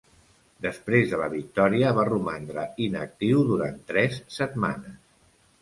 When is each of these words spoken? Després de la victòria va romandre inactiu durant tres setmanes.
Després 0.65 1.11
de 1.11 1.19
la 1.23 1.27
victòria 1.33 1.91
va 1.99 2.07
romandre 2.09 2.65
inactiu 2.87 3.47
durant 3.53 3.79
tres 3.93 4.21
setmanes. 4.39 4.99